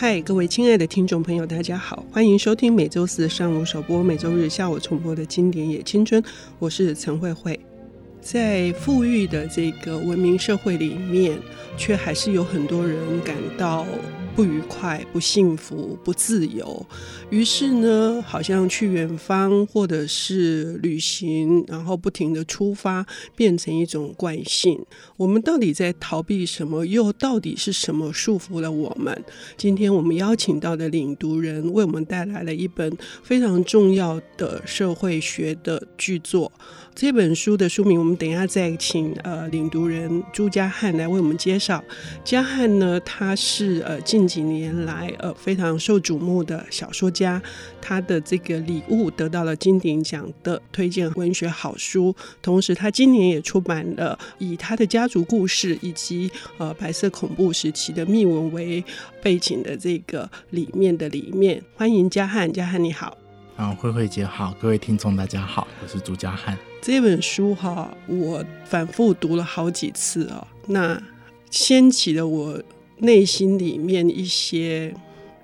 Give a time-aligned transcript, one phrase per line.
[0.00, 6.22] 嗨，各位亲爱的听众朋友，大家好，欢迎收听每周四上午首播、每周日下午重播的经典野青春，
[6.60, 7.58] 我是陈慧慧。
[8.20, 11.36] 在富裕的这个文明社会里面，
[11.76, 13.84] 却还是有很多人感到
[14.38, 16.86] 不愉快、不幸福、不自由。
[17.28, 24.80] 于是呢，好像去远方或者是旅行，然后不停地出发，变成一种惯性。
[25.16, 26.86] 我们到底在逃避什么？
[26.86, 29.24] 又到底是什么束缚了我们？
[29.56, 36.52] 今天我们邀请到的领读人，为我们带来了一本非常重要的社会学的巨作。
[37.00, 41.80] 这本书的书名，我们等一下再请呃领读人朱家翰来为我们介绍。
[42.24, 47.40] 家翰呢，他是呃近几年来呃非常受瞩目的小说家，
[47.80, 52.12] 他的这个礼物得到了金鼎奖的推荐文学好书。
[52.42, 58.84] 同时，他今年也出版了以他的家族故事以及呃白色恐怖时期的密文为
[59.22, 61.62] 背景的这个里面的里面。
[61.76, 63.16] 欢迎家翰，家翰你好。
[63.56, 66.58] 嗯，慧慧姐好，各位听众大家好，我是朱家翰。
[66.80, 71.00] 这本书哈，我反复读了好几次啊，那
[71.50, 72.62] 掀起了我
[72.98, 74.94] 内心里面一些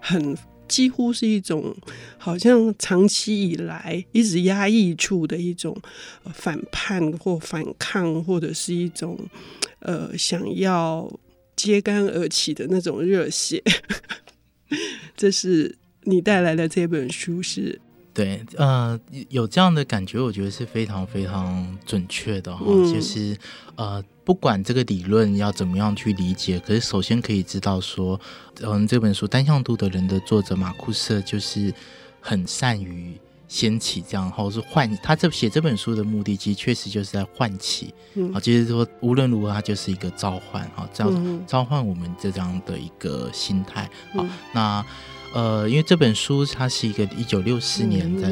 [0.00, 1.76] 很几乎是一种
[2.16, 5.76] 好像长期以来一直压抑住的一种
[6.32, 9.18] 反叛或反抗，或者是一种
[9.80, 11.12] 呃想要
[11.54, 13.62] 揭竿而起的那种热血。
[15.14, 17.78] 这是你带来的这本书是。
[18.14, 18.98] 对，呃，
[19.28, 22.64] 有这样的感觉，我觉得是非常非常准确的哈。
[22.64, 23.36] 嗯、就是
[23.74, 28.20] 呃，不管这个理论要怎么样去理解，可是首先可以知道说，
[28.60, 31.74] 嗯、呃，这本书《单向度的人》的作者马库瑟就是
[32.20, 37.92] 很善于掀起这样，或者是唤他这写这本书的目的，其实确实就是在唤起。
[38.14, 43.90] 嗯，啊，就是说无论如何，它就是一个召唤啊，这样召唤我们这样的一个心态。
[44.14, 44.86] 好、嗯，那。
[45.34, 48.28] 呃，因为这本书它是一个一九六四年在、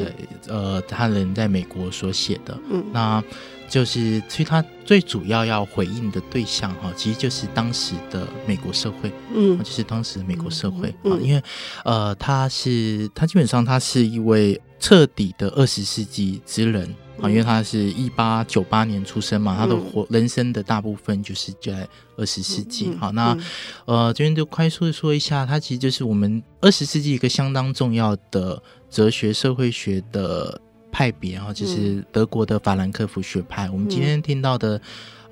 [0.47, 3.21] 嗯、呃他人在美国所写的，嗯，那
[3.69, 11.43] 就是其实他最主要要回应的对象哈，其实就是当时的美国社会，嗯，就是当时的美国社会啊、嗯，因为
[11.83, 16.93] 呃他是他基本上他是一位彻底的二十世纪之人。
[17.21, 21.87] 啊，因为他是一八九八年出生嘛，他的活人生的大部分就是在
[22.17, 22.91] 二十世纪。
[22.95, 23.37] 好，那
[23.85, 30.59] 呃，这边就快速的说一下，他其实就是我们二十世纪一个相当重要的哲学社会学的
[30.93, 33.69] 派别啊，就是德国的法兰克福学派。
[33.69, 34.79] 我们今天听到的。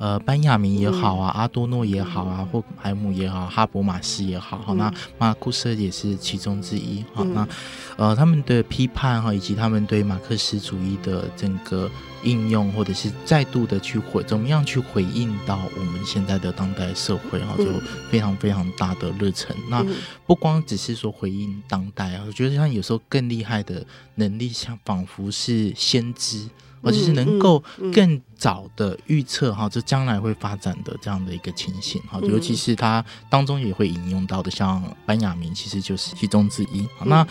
[0.02, 7.06] 呃，班亚明也好啊，阿多诺也好啊，或海姆也好，哈伯马斯也好，好，那马库斯也是其中之一。
[7.14, 7.48] 好，那
[7.98, 11.88] 呃，他们的批判哈，以及他们对马克思主义的整个
[12.24, 17.66] 应用，或者是再度的去回，怎么样去回应到我们现在的当代社会哈，就
[18.10, 19.56] 非常非常大的热忱。
[19.70, 19.86] 那
[20.26, 23.86] 不光只是说回应当代啊，我觉得像有时候更厉害的
[24.16, 26.50] 能力，像仿佛是先知。
[26.82, 36.88] 而且是能够更早的预测哈，这将来会发展的这样的一个情形哈，尤其是他当中也会引用到的，像班亚明其实就是其中之一。
[37.06, 37.26] 那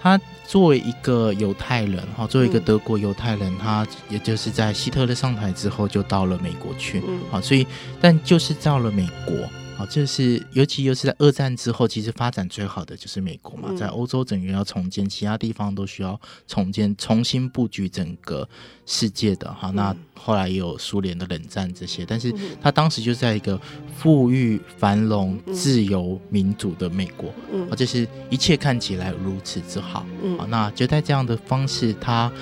[0.00, 7.66] 他作为一个犹太人哈，作为一个德国犹太人，他也就是在希特勒上台之后就到了美国去啊，所以
[8.00, 9.34] 但就是到了美国。
[9.76, 18.48] 好，这是尤其又是在二战之后，其实发展最好的就是美国嘛，在欧洲整个要重建，其他地方都需要重建，重新布局整个
[18.86, 19.70] 世界的哈。
[19.72, 23.60] 那后来也有苏联的冷战这些，但是他当时就在一个
[23.98, 27.28] 富裕、繁荣、自由、民主的美国，
[27.70, 30.06] 啊，就是一切看起来如此之好。
[30.38, 32.32] 啊，那就在这样的方式，他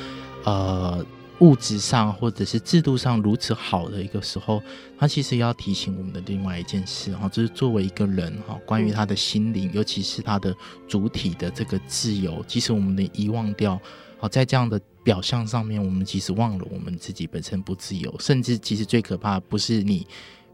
[0.45, 1.05] 呃。
[1.41, 4.63] 物质上或者是制度上如此好的一个时候，
[4.97, 10.55] 他其实要提醒我们的另外一件事哈，就是作为一个人哈，关于他的心灵，尤其是他的
[10.87, 13.81] 主体的这个自由，其实我们能遗忘掉。
[14.19, 20.07] 好，在这样的表象上面，我们其实忘了我们自己本身不自由，甚至其实最可怕不是你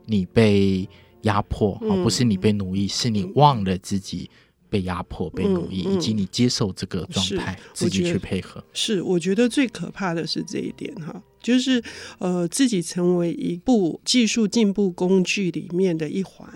[0.06, 0.88] 你被
[1.22, 4.31] 压迫，不是你被奴役，是你忘了自己。
[4.70, 8.64] 被压迫、被奴役、嗯嗯，以及你接受这个状态，自己去配合。
[8.72, 11.22] 是，我觉得最可怕的是这一点哈。
[11.42, 11.82] 就是
[12.19, 16.48] 呃，自己成为一部技术进步工具里面的一环，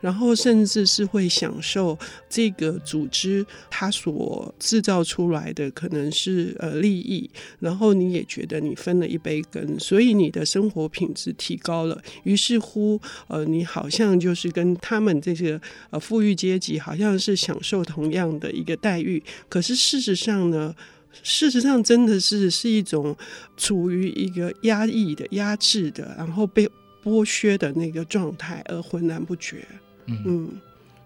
[0.00, 1.98] 然后甚至是会享受
[2.28, 7.28] 这个组织它所制造出来的可能是呃利益，
[7.60, 15.60] 然后你也觉得你分了一杯羹，所以你的生活品质提高了，于是乎呃，你好像就是跟他们这些
[15.90, 20.74] 呃富裕阶级好像是享受同样的一个待遇，可是事实上呢？
[21.22, 23.16] 事实上，真的是是一种
[23.56, 26.68] 处于一个压抑的、压制的，然后被
[27.02, 29.66] 剥削的那个状态，而浑然不觉。
[30.06, 30.48] 嗯，嗯。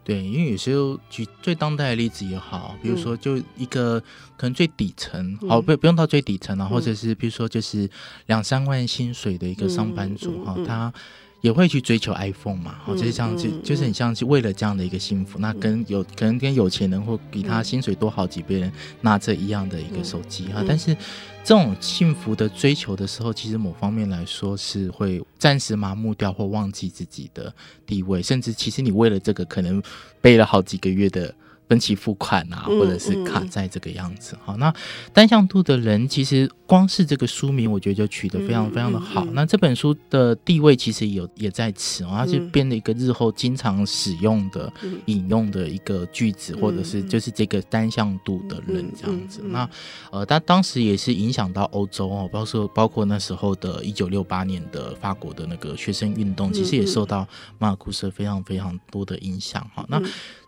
[0.03, 4.03] 对，因为有时候举最当代的例子也好，比如说就一个、嗯、
[4.37, 7.89] 可能最底层，好不不用到最底层啊，或者是比如说就是
[8.27, 10.93] 两三万薪水的一个上班族哈，他。
[11.41, 20.95] 也会去追求 iPhone 嘛，好、嗯，就是像就就是很像是为了这样的一个幸福，嗯、那跟有可能跟有钱人或比他薪水多好几倍人拿着一样的一个手机哈，嗯、但是
[21.43, 27.53] 这种幸福的追求的时候，其实某方面来说是会暂时麻木掉或忘记自己的
[27.87, 29.83] 地位，甚至其实你为了这个可能
[30.21, 31.35] 背了好几个月的。
[31.71, 34.37] 分期付款啊，或者是卡在这个样子。
[34.45, 34.75] 好，那
[35.13, 39.25] 单向度的人，其实光是这个书名，我觉得就取得非常非常的好。
[39.27, 44.73] 那这本书的地位其实有也在此哦，它是编了一个日后经常使用的
[45.05, 49.41] 引用的一个句子，或者是就是这个单向度的人这样子。
[49.45, 49.71] 那
[50.11, 57.25] 呃，他当时也是影响到欧洲哦，包括包括那时候的一九六八年的法国的那个学生运动，其实也受到
[57.61, 59.87] 马尔库斯非常非常多的影响哈。
[59.89, 60.03] 那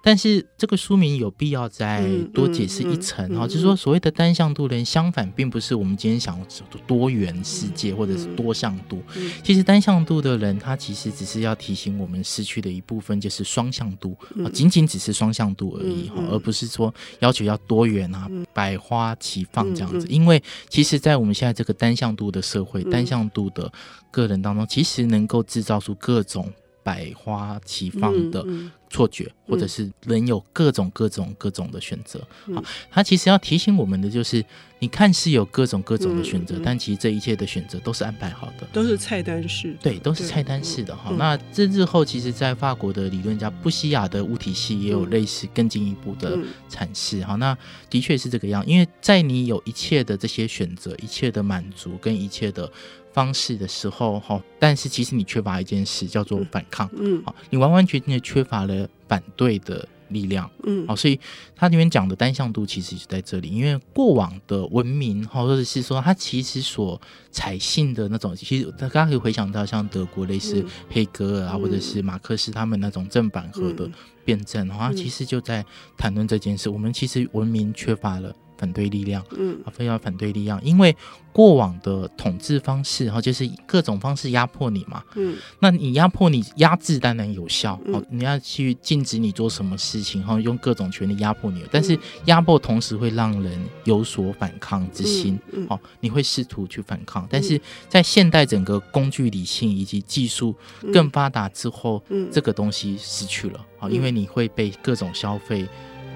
[0.05, 6.47] 但是这个书名有必要再多解释一层哈，就是说所谓的单向度人，相反并不是我们今天想的
[6.87, 9.03] 多元世界或者是多向度。
[9.43, 20.07] 其实单向度的人，他其实只是要提醒我们失去的一部分，就是双向度啊，仅仅只是双向度而已哈，而不是说要求要多元啊，百花齐放这样子。
[20.09, 23.73] 因为其实，在我们现在这个单向度的社会，单向度的
[24.11, 28.45] 个人当中，其实能够制造出各种百花齐放的。
[28.93, 32.21] 错觉，或者是人有各种各种各种的选择。
[32.55, 34.45] 好，他其实要提醒我们的就是，
[34.81, 39.75] 你看似有各种各种的选择，但其实这一切的选择都是安排好的，都是菜单式。
[39.81, 41.11] 对，都是菜单式的哈。
[41.17, 46.37] 那这日后，其实在法国的理论家布西亚的物体系也有类似更进一步的
[46.69, 47.25] 阐释。
[47.25, 47.57] 哈，那
[47.89, 52.71] 的确是这个样，因为在你有一切的这些选择、一切的满足跟一切的。
[53.13, 61.19] 方式的时候，哈，但是其实你缺乏一件事，叫做反抗，嗯，好，你完完全全缺乏了反对的力量，嗯，好，所以
[61.55, 67.01] 他里面讲的单向度其实是在这里，因为过往的文明，哈，或者是说它其实所
[67.31, 73.91] 采信的那种，其实大家可以回想到像德国类似黑格尔啊，或者是马克思他们那种正反合的
[74.25, 75.65] 辩证，哈，其实就在
[75.97, 78.35] 谈论这件事，我们其实文明缺乏了。
[78.57, 80.95] 反对力量，嗯，啊，非要反对力量，因为
[81.33, 95.39] 过往的统治方式，哈，就是各种方式压迫你嘛，嗯，那你压迫你，压制当然有效，哦，你要去禁止你做什么事情，哈，用各种权力压迫你，但是压迫同时会让人有所反抗之心，
[95.69, 100.55] 哦，你会试图去反抗，但是在现代整个工具理性以及技术
[100.93, 105.67] 更发达之后，嗯，这个东西失去了，啊，因为你会被各种消费。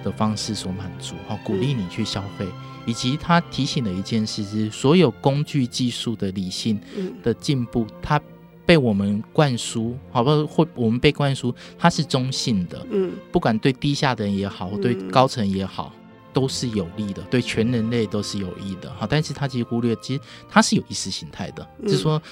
[0.07, 2.47] 的方式所满足，哈，鼓励你去消费，
[2.87, 6.81] 以及他提醒的一件事是，所有工具技术的理性
[7.25, 8.21] 的进步，它
[8.65, 10.47] 被我们灌输，好不好？
[10.47, 15.93] 或我们被灌输，它是中性的，嗯，不管对低下的人也好，对高层也好，
[16.33, 22.23] 都是有利的，对全人类都是有益的，好，但是他其实忽略，其实它是有意识形态的，就是说。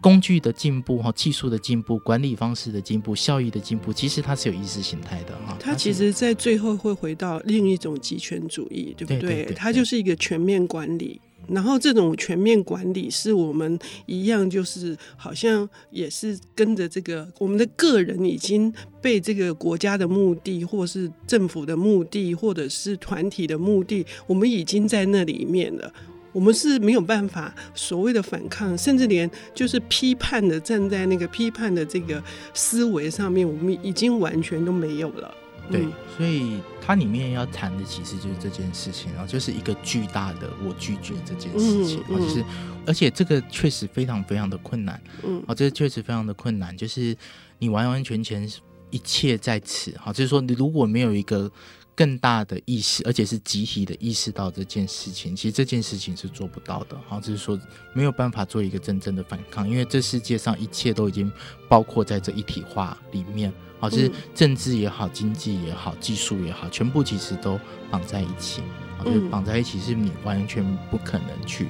[0.00, 5.56] 工具的进步哈，技术的进步，管理方式的进步，效益的进步，其实它是有意识形态的哈。
[5.58, 9.20] 它其实，在最后会回到另一种集权主义，对不对？
[9.20, 11.20] 对对对，它就是一个全面管理。
[11.48, 18.70] 然后这种全面管理是我们一样，就是好像也是跟着这个我们的个人已经
[19.00, 25.90] 被这个国家的目的，或是政府的目的，或者是团体的目的，我们已经在那里面了。
[26.38, 32.22] 我们是没有办法所谓的反抗，甚至连就是批判的站在那个批判的这个
[32.54, 35.34] 思维上面，我们已经完全都没有了。
[35.68, 35.84] 对，
[36.16, 42.44] 所以它里面要谈的其实就是这件事情啊，就是一个巨大的我拒绝这件事情啊，就是
[42.86, 47.16] 而且这个确实非常非常的困难，嗯，啊，这确实非常的困难，就是
[47.58, 48.48] 你完完全全
[48.90, 51.50] 一切在此哈，就是说你如果没有一个。
[51.98, 56.96] 更大的意识，而且是集体的意识到这件事情，其实这件事情是做不到的。
[57.08, 57.58] 好，就是说
[57.92, 61.28] 没有办法做一个真正的反抗，因为这世界上一切都已经
[61.68, 63.52] 包括在这一体化里面。
[63.80, 67.58] 好，就是政治也好，经济也好，技术也好，全部其实都
[67.90, 68.62] 绑在一起。
[68.96, 71.66] 好，就是绑在一起是你完全不可能去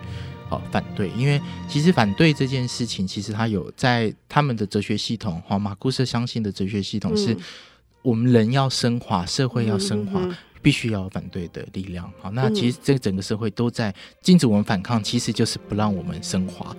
[0.50, 7.34] 好反对，因为其实反对这件事情，其实他有在他们的哲学系统，哈，马库斯相信的哲学系统是。
[8.08, 10.18] 我们人要升华，社会要升华，
[10.62, 12.10] 必须要有反对的力量。
[12.22, 16.74] 好，那其实这整个社会都在禁止我们反抗，其实就是不让我们升华，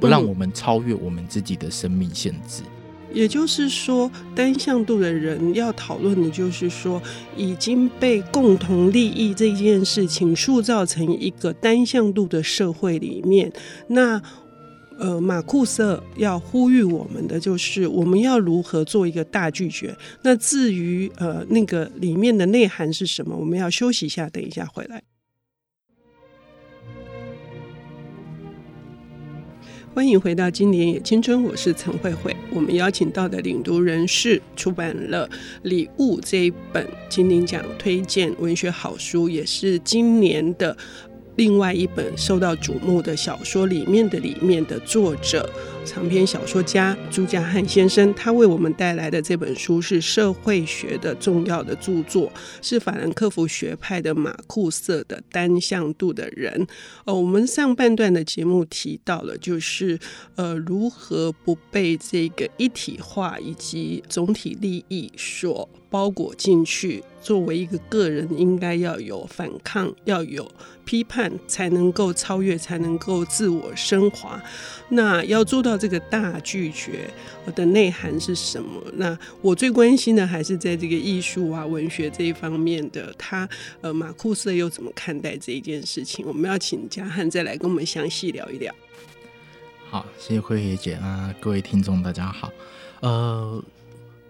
[0.00, 2.64] 不让我们超越我们自己的生命限制。
[3.12, 7.00] 也就是说，单向度的人要讨论的，就是说
[7.36, 13.52] 已经被共同利益这件事情塑造成一个单向度的社会里面，
[13.86, 14.20] 那。
[15.04, 19.94] 呃，马库色要呼吁我们的就是，我们要如何做一个大拒绝。
[20.22, 25.02] 那至于呃那个里面的内涵是什么，我们要休息一下，等一下回来。
[29.94, 32.34] 欢迎回到《今年也青春》，我是陈慧慧。
[32.50, 35.28] 我们邀请到的领读人是出版了
[35.64, 40.74] 《礼物》这一本金鼎奖推荐文学好书，也是今年的。
[41.36, 45.48] 另外一本受到瞩目的小说里面的里面的作者，
[45.84, 56.66] 长篇小说家朱家汉先生，他为我们带来的这本书是社会学的重要的著作，是法兰克福学派的马库色的单向度的人。
[57.04, 59.98] 呃，我们上半段的节目提到了，就是
[60.36, 70.50] 呃如何不被这个一体化以及总体利益所包裹进去，作为一个个人，应该要有反抗，要有
[70.84, 74.42] 批判，才能够超越，才能够自我升华。
[74.88, 77.10] 那要做到这个大拒绝
[77.54, 78.82] 的内涵是什么？
[78.94, 83.48] 那我最关心的还是在这个艺术啊、文学这一方面的，他
[83.80, 86.26] 呃，马库斯又怎么看待这一件事情？
[86.26, 88.74] 我们要请嘉汉再来跟我们详细聊一聊。
[89.90, 92.52] 好，谢谢慧姐啊，各位听众大家好。
[93.00, 93.62] 呃，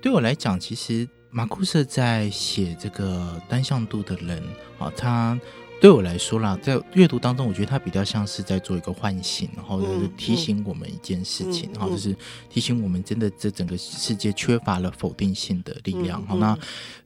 [0.01, 1.09] 对我来讲，其实。
[1.37, 4.41] 马库斯在写这个单向度的人
[4.79, 5.37] 啊，他。
[5.81, 12.16] 对我来说啦，在阅读当中，我觉得它比较像是在做一个唤醒，然后就是提醒我们一件事情，然后就是
[12.49, 16.25] 提醒我们真的这整个世界缺乏了否定性的力量。
[16.26, 16.57] 好，那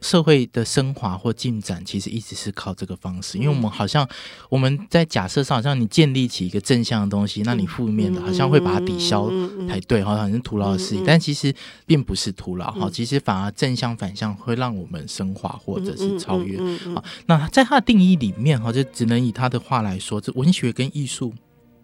[0.00, 4.08] 社会的升华或进展，其实一直是靠这个方式，因为我们好像
[4.48, 9.28] 我们在假设上，好像你建立起一个正向的东西，那你负面的，好像会把它抵消
[9.68, 11.52] 才对，好像是徒劳的事情，但其实
[11.84, 16.58] 并不是徒劳哈，其实反而正向反向会让我们升华或者是超越。
[16.94, 18.72] 好，那在它的定义里面哈。
[18.72, 21.32] 就只能以他的话来说，这文学跟艺术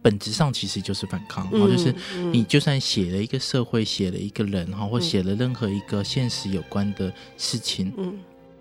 [0.02, 1.94] 本质上其实就是反抗，然后就是
[2.32, 7.92] 你就算写了一个社会，写了一个人哈，或写了任何一个现实有关的事情。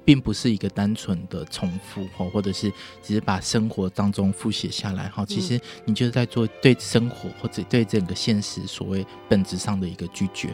[0.06, 5.26] 并不是一个单纯的重复哈，或者是只是把生活当中复写下来哈。
[5.26, 10.50] 其实你就是在做对生活或者对整个现实所谓本质上的一个拒绝，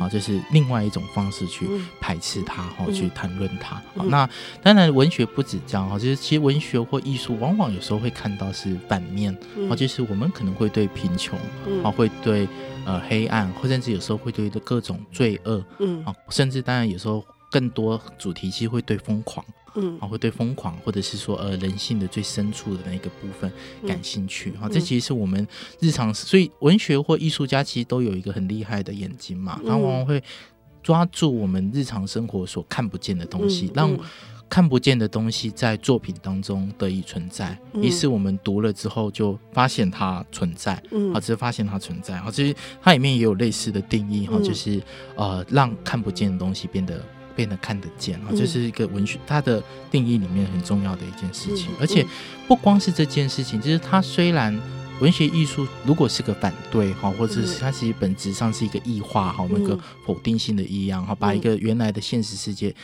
[0.00, 1.68] 啊，这是另外一种方式去
[2.00, 3.82] 排斥它哈，去谈论它。
[4.04, 4.28] 那
[4.62, 9.36] 当然，文学不止这样哈，就是其实文学或艺术往往有时候会看到是反面，
[9.68, 11.38] 啊，就是我们可能会对贫穷
[11.82, 12.48] 啊，会对
[12.84, 17.24] 呃黑暗，或甚至有时候会对各种罪恶，嗯啊，甚至当然有时候。
[17.52, 19.44] 更多主题其实会对疯狂，
[19.74, 23.52] 嗯，啊，会对疯狂，或者是说呃人性的最深处的那个部分
[23.86, 25.46] 感兴趣，哈，这其实是我们
[25.78, 30.22] 日常，所以文学或艺术家其实都有一个很厉害的眼睛嘛，他往往会
[30.82, 33.94] 抓住我们日常生活所看不见的东西，让
[34.48, 44.82] 看不见的东西在作品当中得以存在，于是我们读了之后就发现它存在，嗯，啊，只是发现它存在，啊，其实它里面也有类似的定义，哈，就是
[45.16, 47.02] 呃让看不见的东西变得。
[47.32, 51.68] 变得看得见啊，这是一个文学它的定义里面很重要的一件事情。
[51.80, 52.06] 而且
[52.46, 54.56] 不光是这件事情，就是它虽然
[55.00, 62.74] 文学艺术如果是个反对哈，或者是它其实本质上是一个异化哈，那个否定性的异样哈，把一个原来的现实世界。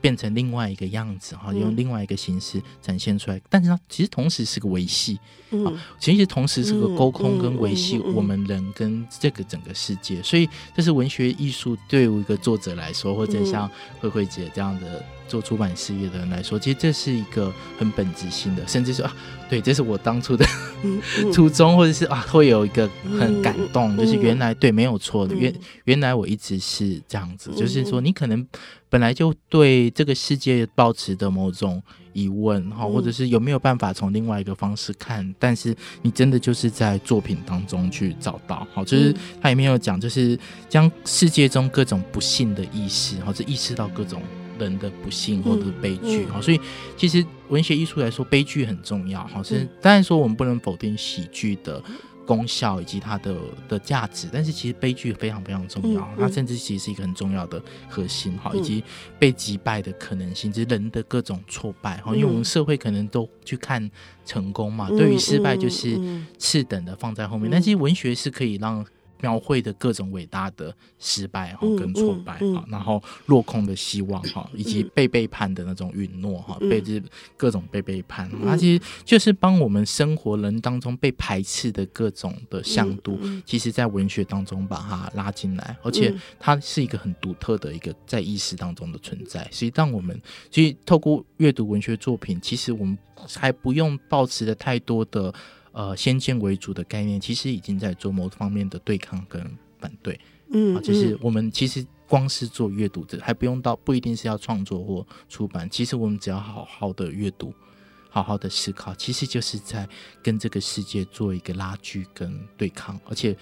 [0.00, 5.18] 变成另外一个样子哈，用另外一个形式展现出来，但是它其实同时是个维系，
[5.64, 15.02] 啊，其实同时是个沟通跟维系我们人跟这个整个世界，所以这是文学艺术对于一个作者来说，或者像慧慧姐这样的。
[15.28, 19.16] 做出版事业的人来说，其实这是一个很本质性的，甚至说啊，
[19.50, 20.46] 对，这是我当初的
[21.32, 22.88] 初衷，或者是啊，会有一个
[23.18, 28.46] 很感动，就是原来对没有错的，原原来我一直是这样子，就是说你可能
[28.88, 40.38] 本来就对这个世界抱持的某种疑问哈，或者是有没有办法从另外一个方式看，但是你真的就是在作品当中去找到，好，就是他里面有讲，就是
[40.68, 44.22] 将世界中各种不幸的意识，或者意识到各种。
[44.58, 46.58] 人的不幸或者是悲剧哈，所以
[46.96, 49.42] 其实文学艺术来说，悲剧很重要哈。
[49.42, 51.78] 是当然说我们不能否定喜剧的
[52.26, 53.36] 功效以及它的
[53.68, 58.82] 的价值，但是其实悲剧非常非常重要，它甚至其实是一个很重要的核心哈，以及
[59.18, 62.14] 被击败的可能性，就是人的各种挫败哈。
[62.14, 63.90] 因为我们社会可能都去看
[64.24, 65.98] 成功嘛，对于失败就是
[66.36, 68.84] 次等的放在后面，但其实文学是可以让。
[69.20, 77.02] 描绘的各种伟大的失败哈跟挫败哈，然后落空的希望哈，以及被背叛的那种允诺哈，被这
[77.36, 89.48] 各种被背叛，它其实就是帮我们生活人当中被排斥的各种的向度，其实在文学当中把它拉进来，而且它是一个很独特的一个在意识当中的存在。
[89.50, 90.20] 所以当我们
[90.50, 92.96] 其实透过阅读文学作品，其实我们
[93.34, 95.32] 还不用抱持的太多的。
[95.76, 99.38] 呃先见为主的概念，其实已经在做某方面的对抗跟
[99.78, 100.18] 反对。
[100.48, 107.52] 嗯，啊，就是我们其实光是做阅读者，还不用到不一定是要创作或出版，其实我们只要好好的阅读，
[108.08, 109.86] 好好的思考，其实就是在
[110.22, 113.36] 跟这个世界做一个拉锯跟对抗，而且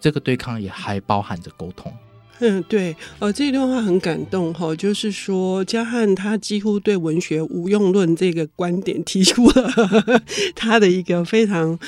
[0.00, 1.96] 这个对抗也还包含着沟通。
[2.40, 9.72] 嗯，对，呃，这段话很感动哈，就是说嘉汉他几乎对文学无用论这个观点提出了
[10.54, 11.78] 他的一个非常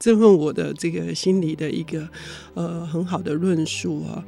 [0.00, 2.08] 振奋我的这个心理的一个
[2.54, 4.24] 呃很好的论述啊。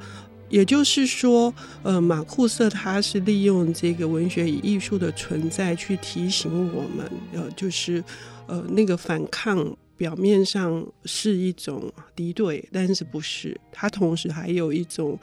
[0.48, 1.52] 也就是说，
[1.82, 8.04] 呃，马库瑟他是利用这个文学与艺术的存在去提醒我们，呃，就是
[8.46, 9.76] 呃那个反抗。
[9.96, 11.80] 表面上是一种
[12.16, 15.16] 敌对，但是不是，它同时还有一种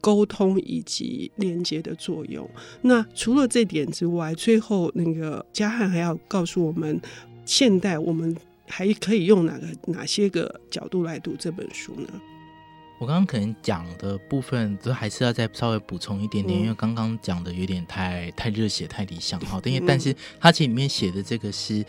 [0.00, 2.48] 沟通以及连接的作用。
[2.82, 7.00] 那除了这点之外，最后那个嘉汉还要告诉我们，
[7.44, 12.08] 现代我们还可以用哪个哪些个角度来读这本书呢？
[12.98, 19.60] 我刚刚可能讲的部分，都还是要再稍微补充一点点，嗯、因为刚刚讲的有点太太热血、太理想哈。
[19.64, 21.84] 因为但是他其实里面写的这个是，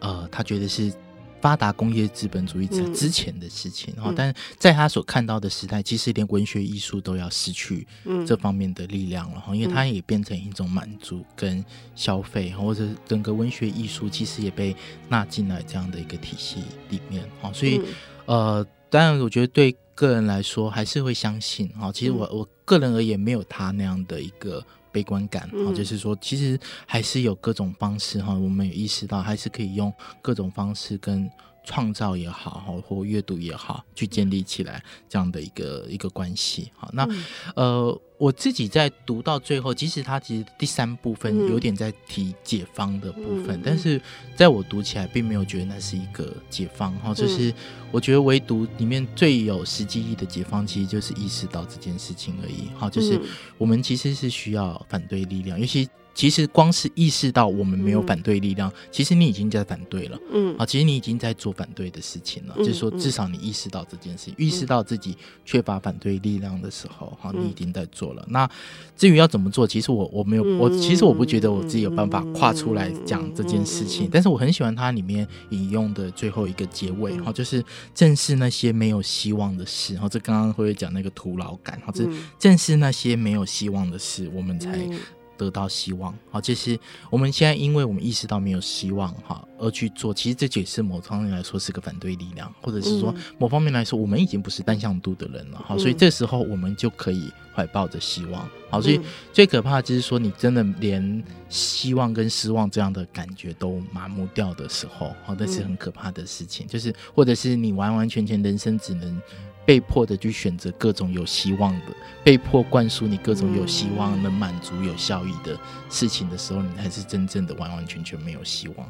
[0.00, 0.92] 呃，他觉得是。
[1.40, 7.86] 发达工业资本主义之之前的事情，哈、嗯，但在他所看到的时代，其实连文学艺术都要失去
[8.26, 11.64] 这方面的力量了，哈、嗯，因为它也变成一种满足跟
[11.94, 14.74] 消费，或者整个文学艺术其实也被
[15.08, 17.80] 纳进来这样的一个体系里面，哈，所以，
[18.24, 24.62] 呃，当然，我觉得对个人来说，还是会相信，哈，其实我我个人而言，没有他那样的一个。
[24.92, 29.92] 悲观感啊，就是说，其实还是有各种方式哈，我们有意识到，还是可以用
[30.22, 31.30] 各种方式跟
[31.66, 36.70] 创造也好，哈，或阅读也好，去建立起来这样的一个一个关系。
[36.74, 37.06] 好，那
[37.54, 38.00] 呃。
[38.18, 44.00] 我自己在读到最后，即使它其实第三部分有点在提解方的部分，嗯、但是
[44.34, 47.52] 在我读起来并没有觉得那是一个解方哈，就是
[47.92, 53.20] 我觉得唯独里面最有实际意义的解方，其实就是意识到这件事情而已哈，就是
[53.58, 55.86] 我们其实是需要反对力量，尤其。
[56.16, 60.18] 其实光是意识到我们没有反对力量，嗯、其实你已经在反对了。
[60.32, 62.54] 嗯，啊，其实你已经在做反对的事情了。
[62.56, 68.26] 嗯、就是说，至少你意识到这件事，嗯、意识到自己缺乏反对力量的时候，哈、嗯，你已经在做了。
[68.30, 68.50] 那
[68.96, 74.08] 至于要怎么做，其实我我没有，我其实我不觉得我自己有办法跨出来讲这件事情。
[74.10, 77.62] 但是我很喜欢它里面引用的最后一个结尾，哈，就是
[77.94, 84.88] 正是那些没有希望的事，然后这刚刚会讲那个徒劳感，哈，这正是那些没有希望的事，我们才。
[85.36, 86.78] 得到希望，好，这是
[87.10, 90.12] 我们现在，因为我们意识到没有希望，哈，而去做。
[90.12, 99.00] 其实这也是某方面来说是个反对力量，或者是说某方面来说，我们已经不是单向度的人了，好，所以这时候我们就可以怀抱着希望，好，所以
[99.32, 109.20] 最可怕的就是说，你真的连希望跟失望这样的感觉都麻木掉的时候，好，那是很可怕的事情，就是或者是你完完全全人生只能。
[109.66, 115.58] 被迫的去选择各种有希望的，被迫灌输你各种有希望能满足有效益的
[115.90, 118.88] 事情的时候，你才是真正的完完全全没有希望。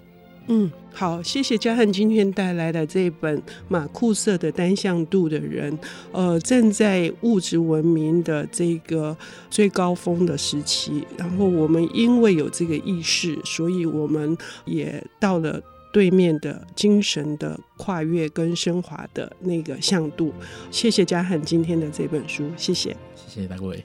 [0.49, 5.77] 嗯，好，谢谢嘉汉今天带来的这本马库瑟的单向度的人，
[6.13, 9.17] 呃，正在物质文明的这个
[9.51, 14.37] 最高峰的时期，然后我们因为有这个意识，所以我们
[14.67, 15.61] 也到了。
[15.97, 20.31] 对面的精神的跨越跟升华的那个向度，
[20.71, 23.83] 谢谢嘉汉今天的这本书，谢谢，谢谢大各位。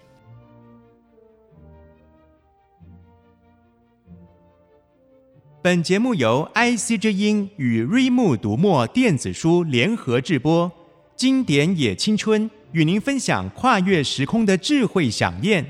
[5.61, 10.69] 本节目由 IC 之音与瑞木读墨电子书联合制播，
[11.15, 15.65] 经典也青春与您分享跨越时空的智慧饗宴。